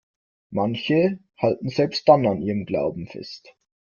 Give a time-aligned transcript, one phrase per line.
[0.49, 3.55] Manche halten selbst dann an ihrem Glauben fest.